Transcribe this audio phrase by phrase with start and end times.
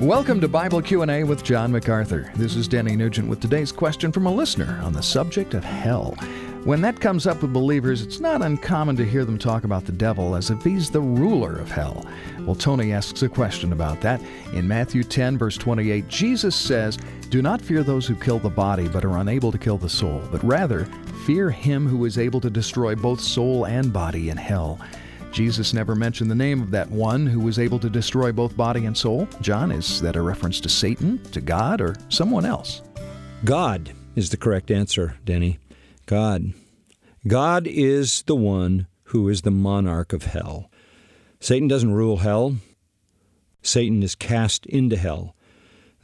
[0.00, 2.30] Welcome to Bible Q&A with John MacArthur.
[2.36, 6.14] This is Denny Nugent with today's question from a listener on the subject of hell.
[6.64, 9.92] When that comes up with believers, it's not uncommon to hear them talk about the
[9.92, 12.04] devil as if he's the ruler of hell.
[12.40, 14.20] Well, Tony asks a question about that.
[14.52, 16.98] In Matthew 10, verse 28, Jesus says,
[17.30, 20.22] Do not fear those who kill the body but are unable to kill the soul,
[20.30, 20.84] but rather
[21.24, 24.78] fear him who is able to destroy both soul and body in hell.
[25.36, 28.86] Jesus never mentioned the name of that one who was able to destroy both body
[28.86, 29.28] and soul.
[29.42, 32.80] John, is that a reference to Satan, to God, or someone else?
[33.44, 35.58] God is the correct answer, Denny.
[36.06, 36.54] God.
[37.26, 40.70] God is the one who is the monarch of hell.
[41.38, 42.56] Satan doesn't rule hell.
[43.60, 45.36] Satan is cast into hell.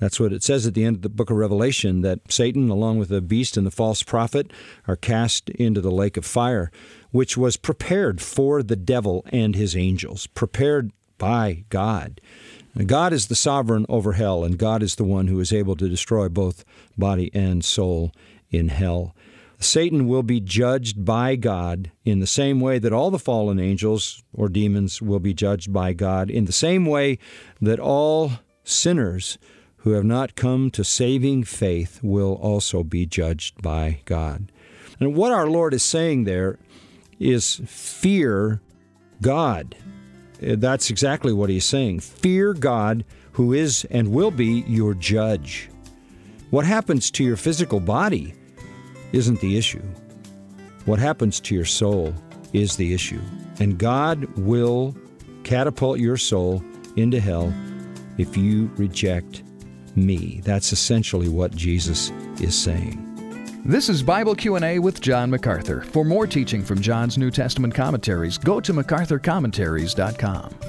[0.02, 2.98] That's what it says at the end of the book of Revelation that Satan, along
[2.98, 4.52] with the beast and the false prophet,
[4.88, 6.72] are cast into the lake of fire,
[7.12, 12.20] which was prepared for the devil and his angels, prepared by God.
[12.84, 15.88] God is the sovereign over hell, and God is the one who is able to
[15.88, 16.64] destroy both
[16.98, 18.10] body and soul
[18.50, 19.14] in hell.
[19.60, 24.24] Satan will be judged by God in the same way that all the fallen angels
[24.32, 27.20] or demons will be judged by God, in the same way
[27.60, 28.32] that all
[28.64, 29.38] sinners
[29.82, 34.50] who have not come to saving faith will also be judged by God.
[35.00, 36.58] And what our Lord is saying there
[37.18, 38.60] is fear
[39.20, 39.74] God.
[40.40, 41.98] Uh, that's exactly what he's saying.
[41.98, 45.68] Fear God, who is and will be your judge.
[46.50, 48.34] What happens to your physical body
[49.12, 49.82] isn't the issue.
[50.84, 52.14] What happens to your soul
[52.52, 53.20] is the issue.
[53.58, 54.96] And God will
[55.42, 56.62] catapult your soul
[56.96, 57.52] into hell
[58.16, 59.42] if you reject
[59.96, 60.40] me.
[60.44, 63.08] That's essentially what Jesus is saying.
[63.64, 65.82] This is Bible Q&A with John MacArthur.
[65.82, 70.61] For more teaching from John's New Testament commentaries, go to macarthurcommentaries.com.